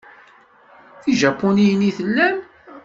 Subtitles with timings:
[1.03, 2.37] D ijapuniyen i tellam?